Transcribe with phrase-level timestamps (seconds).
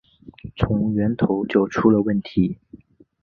[0.55, 2.57] 从源头就出了问题